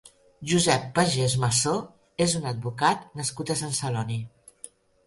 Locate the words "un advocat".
2.41-3.07